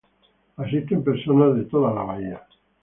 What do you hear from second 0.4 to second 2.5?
Asisten personas de toda la bahía.